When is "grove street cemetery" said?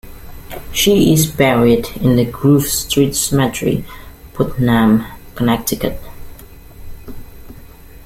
2.31-3.85